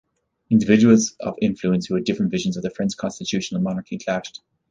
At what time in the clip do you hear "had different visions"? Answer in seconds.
1.93-2.57